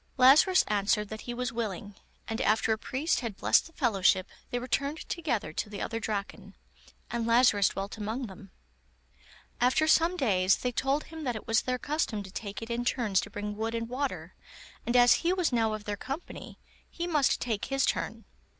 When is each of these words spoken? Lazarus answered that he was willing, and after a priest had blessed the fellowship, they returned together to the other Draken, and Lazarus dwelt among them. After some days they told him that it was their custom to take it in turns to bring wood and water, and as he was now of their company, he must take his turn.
Lazarus 0.17 0.63
answered 0.67 1.09
that 1.09 1.21
he 1.29 1.33
was 1.35 1.53
willing, 1.53 1.93
and 2.27 2.41
after 2.41 2.73
a 2.73 2.77
priest 2.79 3.19
had 3.19 3.37
blessed 3.37 3.67
the 3.67 3.73
fellowship, 3.73 4.27
they 4.49 4.57
returned 4.57 5.07
together 5.07 5.53
to 5.53 5.69
the 5.69 5.79
other 5.79 5.99
Draken, 5.99 6.55
and 7.11 7.27
Lazarus 7.27 7.69
dwelt 7.69 7.99
among 7.99 8.25
them. 8.25 8.49
After 9.59 9.87
some 9.87 10.17
days 10.17 10.55
they 10.55 10.71
told 10.71 11.03
him 11.03 11.23
that 11.23 11.35
it 11.35 11.45
was 11.45 11.61
their 11.61 11.77
custom 11.77 12.23
to 12.23 12.31
take 12.31 12.63
it 12.63 12.71
in 12.71 12.83
turns 12.83 13.21
to 13.21 13.29
bring 13.29 13.55
wood 13.55 13.75
and 13.75 13.87
water, 13.87 14.33
and 14.87 14.95
as 14.95 15.13
he 15.21 15.33
was 15.33 15.53
now 15.53 15.73
of 15.73 15.83
their 15.83 15.97
company, 15.97 16.57
he 16.89 17.05
must 17.05 17.39
take 17.39 17.65
his 17.65 17.85
turn. 17.85 18.25